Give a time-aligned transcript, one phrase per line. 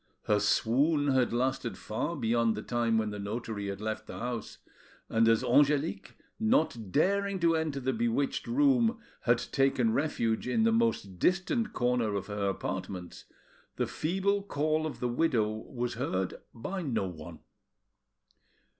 [0.23, 4.57] Her swoon had lasted far beyond the time when the notary had left the house;
[5.09, 10.71] and as Angelique, not daring to enter the bewitched room, had taken refuge in the
[10.71, 13.25] most distant corner of her apartments,
[13.75, 17.41] the feeble call of the widow was heard by no one.